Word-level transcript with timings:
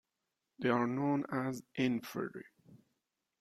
They 0.57 0.69
are 0.69 0.87
known 0.87 1.25
as 1.31 1.61
Inferi. 1.77 2.41